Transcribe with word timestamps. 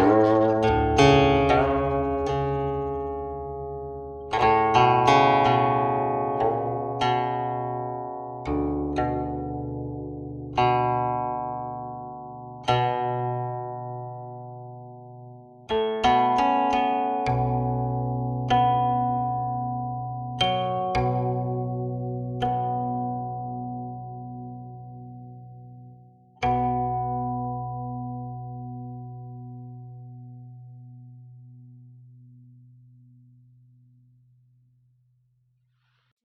Música 0.00 0.59